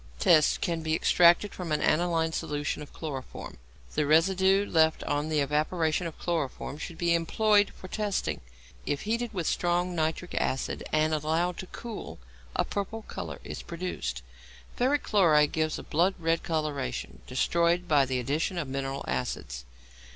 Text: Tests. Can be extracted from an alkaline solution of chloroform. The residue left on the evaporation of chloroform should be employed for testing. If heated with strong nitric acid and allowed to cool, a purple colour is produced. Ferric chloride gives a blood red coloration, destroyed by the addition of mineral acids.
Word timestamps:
Tests. 0.17 0.57
Can 0.57 0.81
be 0.81 0.95
extracted 0.95 1.53
from 1.53 1.71
an 1.71 1.79
alkaline 1.83 2.31
solution 2.31 2.81
of 2.81 2.91
chloroform. 2.91 3.59
The 3.93 4.07
residue 4.07 4.65
left 4.65 5.03
on 5.03 5.29
the 5.29 5.41
evaporation 5.41 6.07
of 6.07 6.17
chloroform 6.17 6.79
should 6.79 6.97
be 6.97 7.13
employed 7.13 7.71
for 7.77 7.87
testing. 7.87 8.41
If 8.87 9.01
heated 9.01 9.31
with 9.31 9.45
strong 9.45 9.93
nitric 9.93 10.33
acid 10.33 10.83
and 10.91 11.13
allowed 11.13 11.57
to 11.59 11.67
cool, 11.67 12.17
a 12.55 12.65
purple 12.65 13.03
colour 13.03 13.39
is 13.43 13.61
produced. 13.61 14.23
Ferric 14.75 15.03
chloride 15.03 15.51
gives 15.51 15.77
a 15.77 15.83
blood 15.83 16.15
red 16.17 16.41
coloration, 16.41 17.21
destroyed 17.27 17.87
by 17.87 18.07
the 18.07 18.19
addition 18.19 18.57
of 18.57 18.67
mineral 18.67 19.05
acids. 19.07 19.65